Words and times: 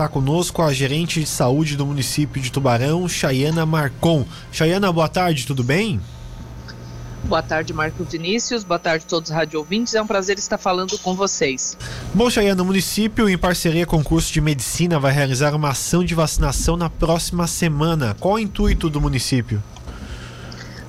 está 0.00 0.08
conosco 0.08 0.62
a 0.62 0.72
gerente 0.72 1.20
de 1.20 1.26
saúde 1.26 1.76
do 1.76 1.84
município 1.84 2.40
de 2.40 2.50
Tubarão, 2.50 3.06
Chayana 3.06 3.66
Marcon. 3.66 4.24
Chayana, 4.50 4.90
boa 4.90 5.10
tarde, 5.10 5.46
tudo 5.46 5.62
bem? 5.62 6.00
Boa 7.24 7.42
tarde, 7.42 7.74
Marcos 7.74 8.10
Vinícius. 8.10 8.64
Boa 8.64 8.78
tarde 8.78 9.04
a 9.06 9.08
todos 9.10 9.28
os 9.28 9.36
rádio 9.36 9.58
ouvintes. 9.58 9.94
É 9.94 10.00
um 10.00 10.06
prazer 10.06 10.38
estar 10.38 10.56
falando 10.56 10.98
com 11.00 11.14
vocês. 11.14 11.76
Bom, 12.14 12.30
Chayana, 12.30 12.62
o 12.62 12.64
município, 12.64 13.28
em 13.28 13.36
parceria 13.36 13.84
com 13.84 13.98
o 13.98 14.02
curso 14.02 14.32
de 14.32 14.40
medicina, 14.40 14.98
vai 14.98 15.12
realizar 15.12 15.54
uma 15.54 15.68
ação 15.68 16.02
de 16.02 16.14
vacinação 16.14 16.78
na 16.78 16.88
próxima 16.88 17.46
semana. 17.46 18.16
Qual 18.18 18.36
o 18.36 18.38
intuito 18.38 18.88
do 18.88 19.02
município? 19.02 19.62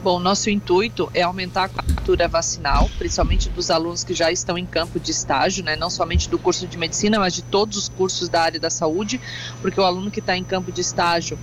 Bom, 0.03 0.19
nosso 0.19 0.49
intuito 0.49 1.11
é 1.13 1.21
aumentar 1.21 1.65
a 1.65 1.69
cobertura 1.69 2.27
vacinal, 2.27 2.89
principalmente 2.97 3.49
dos 3.49 3.69
alunos 3.69 4.03
que 4.03 4.15
já 4.15 4.31
estão 4.31 4.57
em 4.57 4.65
campo 4.65 4.99
de 4.99 5.11
estágio, 5.11 5.63
né? 5.63 5.75
não 5.75 5.91
somente 5.91 6.27
do 6.27 6.39
curso 6.39 6.65
de 6.65 6.75
medicina, 6.75 7.19
mas 7.19 7.35
de 7.35 7.43
todos 7.43 7.77
os 7.77 7.87
cursos 7.87 8.27
da 8.27 8.41
área 8.41 8.59
da 8.59 8.71
saúde, 8.71 9.21
porque 9.61 9.79
o 9.79 9.83
aluno 9.83 10.09
que 10.09 10.19
está 10.19 10.35
em 10.35 10.43
campo 10.43 10.71
de 10.71 10.81
estágio 10.81 11.37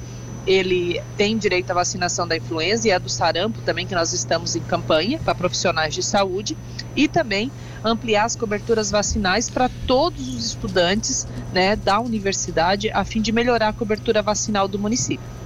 ele 0.45 1.01
tem 1.17 1.39
direito 1.39 1.71
à 1.71 1.75
vacinação 1.75 2.27
da 2.27 2.37
influenza 2.37 2.89
e 2.89 2.91
a 2.91 2.98
do 2.98 3.09
sarampo 3.09 3.61
também, 3.61 3.87
que 3.87 3.95
nós 3.95 4.12
estamos 4.12 4.57
em 4.57 4.61
campanha 4.61 5.20
para 5.20 5.34
profissionais 5.34 5.95
de 5.95 6.03
saúde, 6.03 6.56
e 6.97 7.06
também 7.06 7.53
ampliar 7.84 8.25
as 8.25 8.34
coberturas 8.34 8.91
vacinais 8.91 9.48
para 9.48 9.70
todos 9.87 10.34
os 10.34 10.47
estudantes 10.47 11.29
né, 11.53 11.77
da 11.77 12.01
universidade, 12.01 12.91
a 12.91 13.05
fim 13.05 13.20
de 13.20 13.31
melhorar 13.31 13.69
a 13.69 13.73
cobertura 13.73 14.20
vacinal 14.20 14.67
do 14.67 14.79
município. 14.79 15.38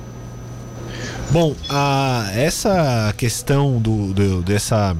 Bom, 1.32 1.56
a, 1.66 2.28
essa 2.34 3.14
questão 3.16 3.80
do, 3.80 4.12
do, 4.12 4.42
dessa, 4.42 4.94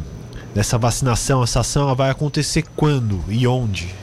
dessa 0.54 0.78
vacinação, 0.78 1.42
essa 1.42 1.60
ação, 1.60 1.82
ela 1.82 1.94
vai 1.94 2.08
acontecer 2.08 2.64
quando 2.74 3.22
e 3.28 3.46
onde? 3.46 3.94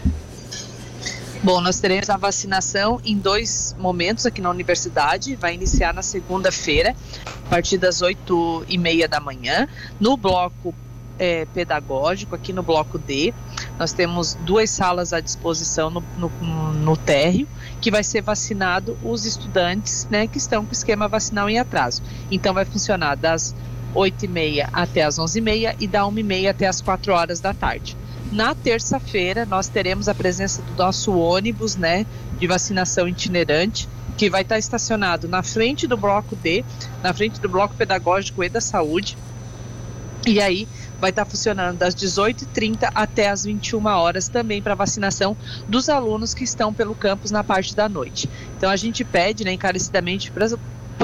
Bom, 1.41 1.59
nós 1.59 1.79
teremos 1.79 2.07
a 2.07 2.17
vacinação 2.17 3.01
em 3.03 3.17
dois 3.17 3.75
momentos 3.79 4.27
aqui 4.27 4.41
na 4.41 4.51
universidade. 4.51 5.35
Vai 5.37 5.55
iniciar 5.55 5.91
na 5.91 6.03
segunda-feira, 6.03 6.95
a 7.25 7.49
partir 7.49 7.79
das 7.79 8.03
oito 8.03 8.63
e 8.69 8.77
meia 8.77 9.07
da 9.07 9.19
manhã, 9.19 9.67
no 9.99 10.15
bloco 10.15 10.75
é, 11.17 11.45
pedagógico, 11.45 12.35
aqui 12.35 12.53
no 12.53 12.61
bloco 12.61 12.99
D. 12.99 13.33
Nós 13.79 13.93
temos 13.93 14.37
duas 14.41 14.69
salas 14.69 15.13
à 15.13 15.21
disposição 15.21 15.89
no, 15.89 16.03
no, 16.17 16.29
no 16.73 16.97
térreo, 16.97 17.47
que 17.79 17.89
vai 17.89 18.03
ser 18.03 18.21
vacinado 18.21 18.97
os 19.01 19.25
estudantes 19.25 20.05
né, 20.11 20.27
que 20.27 20.37
estão 20.37 20.65
com 20.65 20.73
esquema 20.73 21.07
vacinal 21.07 21.49
em 21.49 21.57
atraso. 21.57 22.03
Então 22.29 22.53
vai 22.53 22.65
funcionar 22.65 23.15
das 23.15 23.55
8h30 23.95 24.67
até 24.73 25.03
as 25.03 25.17
11h30 25.17 25.75
e 25.79 25.87
da 25.87 26.01
1h30 26.01 26.49
até 26.49 26.67
as 26.67 26.81
4 26.81 27.13
horas 27.13 27.39
da 27.39 27.53
tarde. 27.53 27.95
Na 28.33 28.53
terça-feira, 28.53 29.45
nós 29.45 29.69
teremos 29.69 30.09
a 30.09 30.13
presença 30.13 30.61
do 30.61 30.75
nosso 30.75 31.17
ônibus 31.17 31.77
né, 31.77 32.05
de 32.37 32.47
vacinação 32.47 33.07
itinerante, 33.07 33.87
que 34.17 34.29
vai 34.29 34.41
estar 34.41 34.59
estacionado 34.59 35.27
na 35.27 35.41
frente 35.41 35.87
do 35.87 35.95
bloco 35.95 36.35
D, 36.35 36.65
na 37.01 37.13
frente 37.13 37.39
do 37.39 37.47
bloco 37.47 37.73
pedagógico 37.75 38.43
e 38.43 38.49
da 38.49 38.59
saúde. 38.59 39.17
E 40.27 40.41
aí 40.41 40.67
vai 40.99 41.09
estar 41.09 41.25
funcionando 41.25 41.77
das 41.77 41.95
18h30 41.95 42.89
até 42.93 43.29
as 43.29 43.43
21 43.43 43.85
horas 43.85 44.27
também 44.27 44.61
para 44.61 44.75
vacinação 44.75 45.35
dos 45.67 45.89
alunos 45.89 46.33
que 46.33 46.43
estão 46.43 46.73
pelo 46.73 46.93
campus 46.95 47.31
na 47.31 47.43
parte 47.43 47.75
da 47.75 47.87
noite. 47.87 48.29
Então 48.57 48.69
a 48.69 48.75
gente 48.75 49.03
pede 49.03 49.43
né, 49.43 49.53
encarecidamente 49.53 50.31
para 50.31 50.45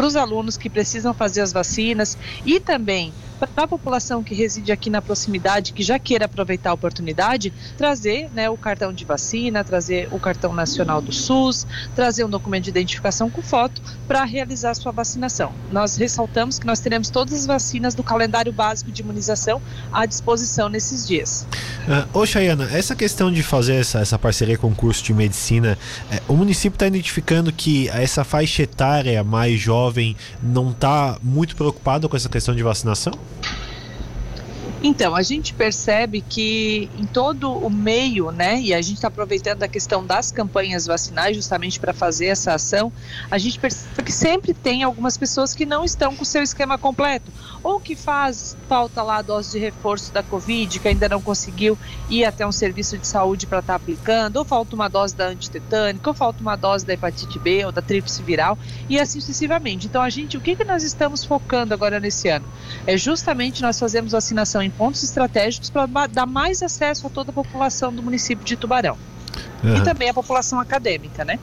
os 0.04 0.16
alunos 0.16 0.58
que 0.58 0.70
precisam 0.70 1.14
fazer 1.14 1.42
as 1.42 1.54
vacinas 1.54 2.18
e 2.46 2.60
também 2.60 3.14
para 3.40 3.66
a 3.66 3.68
população 3.68 4.24
que 4.24 4.34
reside 4.34 4.72
aqui 4.72 4.90
na 4.90 5.02
proximidade, 5.02 5.74
que 5.74 5.84
já 5.84 6.00
queira 6.00 6.26
aproveitar 6.26 6.72
a 6.72 6.74
oportunidade, 6.74 7.54
trazer 7.78 8.30
né, 8.34 8.50
o 8.50 8.58
cartão 8.58 8.94
de 8.94 9.04
vacina, 9.04 9.64
trazer 9.64 10.08
o 10.12 10.20
cartão 10.20 10.54
nacional 10.54 11.02
do 11.02 11.12
SUS, 11.12 11.68
trazer 11.96 12.24
um 12.24 12.30
documento 12.30 12.64
de 12.64 12.70
identificação 12.70 13.30
com 13.30 13.42
foto 13.42 13.82
para 14.08 14.24
realizar 14.24 14.72
a 14.72 14.76
sua 14.76 14.92
vacinação. 14.92 15.54
Nós 15.72 15.98
ressaltamos 15.98 16.58
que 16.58 16.66
nós 16.66 16.80
teremos 16.80 17.10
todas 17.10 17.34
as 17.34 17.46
vacinas 17.46 17.94
do 17.94 18.04
calendário 18.04 18.54
básico 18.54 18.92
de 18.92 19.02
imunização 19.02 19.62
à 19.92 20.06
disposição 20.06 20.70
nesses 20.70 21.06
dias. 21.06 21.46
Uh, 21.86 22.20
ô 22.20 22.26
Chayana, 22.26 22.68
essa 22.72 22.96
questão 22.96 23.32
de 23.32 23.44
fazer 23.44 23.76
essa, 23.76 24.00
essa 24.00 24.18
parceria 24.18 24.58
com 24.58 24.68
o 24.68 24.76
curso 24.76 25.04
de 25.04 25.14
medicina, 25.14 25.78
é, 26.12 26.20
o 26.28 26.34
município 26.34 26.76
está 26.76 26.88
identificando 26.88 27.54
que 27.54 27.88
essa 27.90 28.24
faixa 28.24 28.64
etária 28.64 29.24
mais 29.24 29.60
jovem 29.60 30.16
não 30.42 30.72
está 30.72 31.18
muito 31.22 31.56
preocupado 31.56 32.10
com 32.10 32.18
essa 32.18 32.28
questão 32.28 32.56
de 32.56 32.64
vacinação? 32.64 33.14
Então, 34.88 35.16
a 35.16 35.24
gente 35.24 35.52
percebe 35.52 36.22
que 36.22 36.88
em 36.96 37.08
todo 37.08 37.52
o 37.52 37.72
meio, 37.72 38.30
né, 38.30 38.60
e 38.62 38.72
a 38.72 38.80
gente 38.84 38.98
está 38.98 39.08
aproveitando 39.08 39.64
a 39.64 39.68
questão 39.68 40.06
das 40.06 40.32
campanhas 40.32 40.86
vacinais 40.86 41.36
justamente 41.36 41.80
para 41.80 41.92
fazer 41.92 42.28
essa 42.28 42.54
ação, 42.54 42.94
a 43.32 43.40
gente 43.40 43.60
percebe 43.60 44.04
que 44.04 44.12
sempre 44.12 44.54
tem 44.54 44.84
algumas 44.84 45.18
pessoas 45.18 45.56
que 45.56 45.66
não 45.66 45.84
estão 45.84 46.16
com 46.16 46.22
o 46.22 46.26
seu 46.26 46.44
esquema 46.44 46.78
completo, 46.78 47.32
ou 47.64 47.80
que 47.80 47.96
faz 47.96 48.56
falta 48.70 49.02
lá 49.02 49.18
a 49.18 49.22
dose 49.24 49.54
de 49.54 49.58
reforço 49.58 50.14
da 50.14 50.22
Covid, 50.22 50.80
que 50.80 50.88
ainda 50.88 51.10
não 51.10 51.20
conseguiu 51.20 51.76
ir 52.08 52.24
até 52.24 52.46
um 52.46 52.52
serviço 52.52 52.96
de 52.96 53.08
saúde 53.08 53.48
para 53.48 53.62
estar 53.62 53.74
tá 53.74 53.78
aplicando, 53.78 54.38
ou 54.38 54.46
falta 54.46 54.76
uma 54.76 54.88
dose 54.88 55.16
da 55.16 55.30
antitetânica, 55.30 56.08
ou 56.08 56.14
falta 56.14 56.42
uma 56.42 56.56
dose 56.56 56.86
da 56.86 56.94
hepatite 56.94 57.40
B 57.40 57.66
ou 57.66 57.72
da 57.72 57.82
tríplice 57.82 58.22
viral, 58.22 58.56
e 58.88 59.00
assim 59.00 59.20
sucessivamente. 59.20 59.88
Então, 59.88 60.04
a 60.04 60.12
gente, 60.12 60.38
o 60.38 60.42
que, 60.42 60.56
que 60.56 60.64
nós 60.64 60.84
estamos 60.84 61.26
focando 61.26 61.74
agora 61.74 62.00
nesse 62.00 62.30
ano? 62.30 62.46
É 62.86 62.96
justamente 62.96 63.64
nós 63.64 63.80
fazemos 63.80 64.12
vacinação 64.12 64.62
em 64.62 64.75
pontos 64.78 65.04
estratégicos 65.04 65.70
para 65.70 66.08
dar 66.08 66.26
mais 66.26 66.62
acesso 66.62 67.08
a 67.08 67.10
toda 67.10 67.32
a 67.32 67.34
população 67.34 67.94
do 67.94 68.04
município 68.04 68.46
de 68.46 68.56
Tubarão. 68.56 68.98
Uhum. 69.64 69.78
E 69.78 69.84
também 69.84 70.10
a 70.10 70.14
população 70.14 70.60
acadêmica, 70.60 71.26
né? 71.26 71.40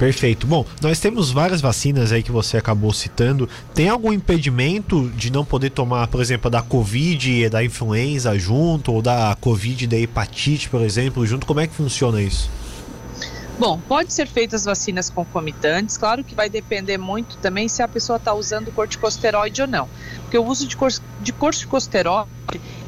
Perfeito. 0.00 0.46
Bom, 0.46 0.64
nós 0.80 0.98
temos 0.98 1.30
várias 1.30 1.60
vacinas 1.60 2.10
aí 2.10 2.22
que 2.22 2.32
você 2.32 2.56
acabou 2.56 2.90
citando. 2.90 3.46
Tem 3.74 3.90
algum 3.90 4.10
impedimento 4.10 5.10
de 5.10 5.30
não 5.30 5.44
poder 5.44 5.68
tomar, 5.70 6.06
por 6.08 6.22
exemplo, 6.22 6.50
da 6.50 6.62
Covid 6.62 7.30
e 7.30 7.50
da 7.50 7.62
influenza 7.62 8.38
junto, 8.38 8.94
ou 8.94 9.02
da 9.02 9.36
Covid 9.38 9.84
e 9.84 9.86
da 9.86 9.98
hepatite, 9.98 10.70
por 10.70 10.80
exemplo, 10.80 11.26
junto? 11.26 11.46
Como 11.46 11.60
é 11.60 11.66
que 11.66 11.74
funciona 11.74 12.22
isso? 12.22 12.50
Bom, 13.60 13.78
pode 13.86 14.10
ser 14.10 14.26
feitas 14.26 14.64
vacinas 14.64 15.10
concomitantes, 15.10 15.98
claro 15.98 16.24
que 16.24 16.34
vai 16.34 16.48
depender 16.48 16.96
muito 16.96 17.36
também 17.36 17.68
se 17.68 17.82
a 17.82 17.86
pessoa 17.86 18.16
está 18.16 18.32
usando 18.32 18.72
corticosteroide 18.72 19.60
ou 19.60 19.68
não. 19.68 19.86
Porque 20.22 20.38
o 20.38 20.46
uso 20.46 20.66
de, 20.66 20.74
cor 20.74 20.90
de 21.20 21.30
corticosteroide, 21.30 22.30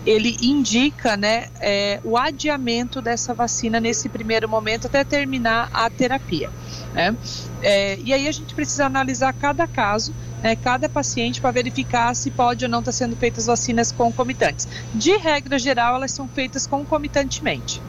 ele 0.07 0.35
indica 0.41 1.15
né, 1.15 1.49
é, 1.61 2.01
o 2.03 2.17
adiamento 2.17 3.03
dessa 3.03 3.35
vacina 3.35 3.79
nesse 3.81 4.09
primeiro 4.09 4.49
momento 4.49 4.87
até 4.87 5.05
terminar 5.05 5.69
a 5.75 5.91
terapia. 5.91 6.49
Né? 6.95 7.15
É, 7.61 7.99
e 8.03 8.11
aí 8.15 8.27
a 8.27 8.33
gente 8.33 8.55
precisa 8.55 8.87
analisar 8.87 9.35
cada 9.35 9.67
caso 9.67 10.15
né, 10.43 10.57
cada 10.57 10.89
paciente 10.89 11.39
para 11.39 11.51
verificar 11.51 12.17
se 12.17 12.31
pode 12.31 12.65
ou 12.65 12.71
não 12.71 12.79
estar 12.79 12.93
tá 12.93 12.97
sendo 12.97 13.15
feitas 13.15 13.45
vacinas 13.45 13.93
concomitantes. 13.93 14.67
De 14.95 15.19
regra 15.19 15.59
geral, 15.59 15.97
elas 15.97 16.13
são 16.13 16.27
feitas 16.27 16.67
concomitantemente. 16.67 17.83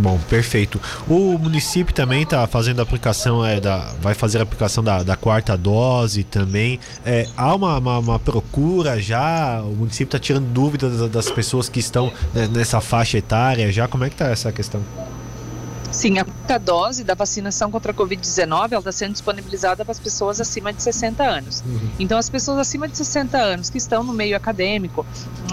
Bom, 0.00 0.18
perfeito. 0.30 0.80
O 1.06 1.36
município 1.36 1.94
também 1.94 2.22
está 2.22 2.46
fazendo 2.46 2.80
aplicação, 2.80 3.44
é, 3.44 3.60
da, 3.60 3.92
vai 4.00 4.14
fazer 4.14 4.38
a 4.38 4.42
aplicação 4.42 4.82
da, 4.82 5.02
da 5.02 5.14
quarta 5.14 5.58
dose 5.58 6.24
também. 6.24 6.80
É, 7.04 7.28
há 7.36 7.54
uma, 7.54 7.76
uma, 7.76 7.98
uma, 7.98 8.18
procura 8.18 8.98
já? 8.98 9.60
O 9.62 9.76
município 9.76 10.06
está 10.06 10.18
tirando 10.18 10.46
dúvidas 10.46 11.10
das 11.10 11.30
pessoas 11.30 11.68
que 11.68 11.80
estão 11.80 12.10
né, 12.32 12.48
nessa 12.50 12.80
faixa 12.80 13.18
etária 13.18 13.70
já? 13.70 13.86
Como 13.86 14.02
é 14.02 14.08
que 14.08 14.14
está 14.14 14.28
essa 14.28 14.50
questão? 14.50 14.82
Sim, 15.92 16.18
a 16.18 16.24
quarta 16.24 16.56
dose 16.58 17.02
da 17.02 17.14
vacinação 17.14 17.70
contra 17.70 17.90
a 17.90 17.94
Covid-19 17.94 18.78
está 18.78 18.92
sendo 18.92 19.12
disponibilizada 19.12 19.84
para 19.84 19.90
as 19.90 19.98
pessoas 19.98 20.40
acima 20.40 20.72
de 20.72 20.82
60 20.82 21.22
anos. 21.22 21.62
Uhum. 21.66 21.90
Então, 21.98 22.16
as 22.16 22.30
pessoas 22.30 22.58
acima 22.58 22.86
de 22.86 22.96
60 22.96 23.36
anos 23.36 23.68
que 23.68 23.78
estão 23.78 24.04
no 24.04 24.12
meio 24.12 24.36
acadêmico, 24.36 25.04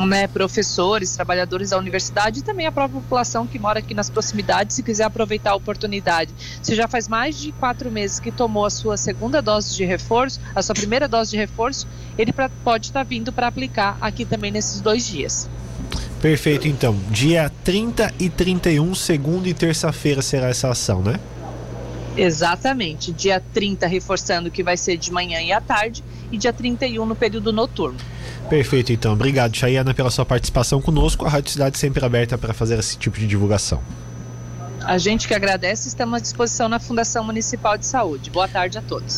né, 0.07 0.27
professores, 0.27 1.15
trabalhadores 1.15 1.71
da 1.71 1.77
universidade 1.77 2.39
e 2.39 2.43
também 2.43 2.67
a 2.67 2.71
própria 2.71 3.01
população 3.01 3.47
que 3.47 3.57
mora 3.57 3.79
aqui 3.79 3.95
nas 3.95 4.09
proximidades, 4.09 4.75
se 4.75 4.83
quiser 4.83 5.05
aproveitar 5.05 5.51
a 5.51 5.55
oportunidade. 5.55 6.31
Se 6.61 6.75
já 6.75 6.87
faz 6.87 7.07
mais 7.07 7.37
de 7.37 7.51
quatro 7.51 7.91
meses 7.91 8.19
que 8.19 8.31
tomou 8.31 8.65
a 8.65 8.69
sua 8.69 8.95
segunda 8.95 9.41
dose 9.41 9.75
de 9.75 9.85
reforço, 9.85 10.39
a 10.55 10.61
sua 10.61 10.75
primeira 10.75 11.07
dose 11.07 11.31
de 11.31 11.37
reforço, 11.37 11.87
ele 12.17 12.31
pra, 12.31 12.47
pode 12.63 12.87
estar 12.87 12.99
tá 12.99 13.03
vindo 13.03 13.33
para 13.33 13.47
aplicar 13.47 13.97
aqui 13.99 14.23
também 14.23 14.51
nesses 14.51 14.81
dois 14.81 15.05
dias. 15.05 15.49
Perfeito, 16.27 16.67
então. 16.67 16.93
Dia 17.09 17.49
30 17.63 18.13
e 18.19 18.29
31, 18.29 18.93
segunda 18.93 19.47
e 19.47 19.53
terça-feira 19.53 20.21
será 20.21 20.49
essa 20.49 20.67
ação, 20.67 21.01
né? 21.01 21.17
Exatamente. 22.17 23.13
Dia 23.13 23.41
30 23.53 23.87
reforçando 23.87 24.51
que 24.51 24.61
vai 24.61 24.75
ser 24.75 24.97
de 24.97 25.09
manhã 25.09 25.39
e 25.39 25.53
à 25.53 25.61
tarde 25.61 26.03
e 26.29 26.37
dia 26.37 26.51
31 26.51 27.05
no 27.05 27.15
período 27.15 27.53
noturno. 27.53 27.97
Perfeito, 28.49 28.91
então. 28.91 29.13
Obrigado, 29.13 29.55
Chayana, 29.55 29.93
pela 29.93 30.11
sua 30.11 30.25
participação 30.25 30.81
conosco. 30.81 31.25
A 31.25 31.29
Rádio 31.29 31.51
Cidade 31.51 31.77
sempre 31.77 32.03
aberta 32.03 32.37
para 32.37 32.53
fazer 32.53 32.77
esse 32.77 32.97
tipo 32.97 33.17
de 33.17 33.25
divulgação. 33.25 33.81
A 34.83 34.97
gente 34.97 35.29
que 35.29 35.33
agradece, 35.33 35.87
estamos 35.87 36.17
à 36.17 36.19
disposição 36.19 36.67
na 36.67 36.77
Fundação 36.77 37.23
Municipal 37.23 37.77
de 37.77 37.85
Saúde. 37.85 38.29
Boa 38.29 38.49
tarde 38.49 38.77
a 38.77 38.81
todos. 38.81 39.15